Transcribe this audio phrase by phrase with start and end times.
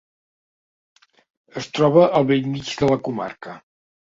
[1.63, 3.59] Es troba al bell mig de la comarca.